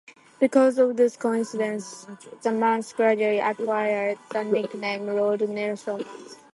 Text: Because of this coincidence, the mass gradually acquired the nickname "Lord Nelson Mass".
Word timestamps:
Because 0.39 0.79
of 0.79 0.97
this 0.97 1.15
coincidence, 1.15 2.07
the 2.41 2.51
mass 2.51 2.91
gradually 2.91 3.37
acquired 3.37 4.17
the 4.31 4.43
nickname 4.43 5.05
"Lord 5.05 5.47
Nelson 5.47 5.99
Mass". 6.01 6.37